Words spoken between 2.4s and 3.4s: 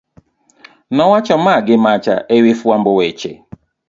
wi jofwamb weche